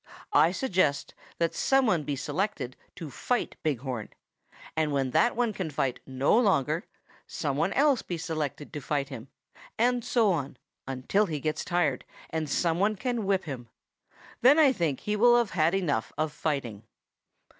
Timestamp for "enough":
15.75-16.11